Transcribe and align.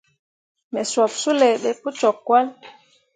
Me 0.71 0.81
sup 0.91 1.11
suley 1.21 1.55
ɓe 1.63 1.69
pu 1.81 1.89
cok 1.99 2.17
cahl. 2.27 2.47